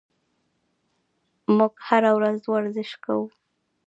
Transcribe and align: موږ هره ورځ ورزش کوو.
موږ 1.57 1.73
هره 1.87 2.11
ورځ 2.17 2.39
ورزش 2.53 2.91
کوو. 3.03 3.25